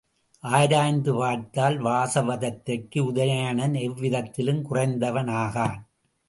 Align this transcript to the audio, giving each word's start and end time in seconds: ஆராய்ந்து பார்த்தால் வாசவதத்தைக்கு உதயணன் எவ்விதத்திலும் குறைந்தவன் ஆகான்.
ஆராய்ந்து 0.43 1.13
பார்த்தால் 1.13 1.77
வாசவதத்தைக்கு 1.81 2.99
உதயணன் 3.11 3.75
எவ்விதத்திலும் 3.81 4.63
குறைந்தவன் 4.71 5.31
ஆகான். 5.43 5.77